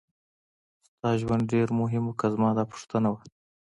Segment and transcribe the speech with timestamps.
[0.87, 3.19] ستا ژوند ډېر مهم و که زما دا پوښتنه وه.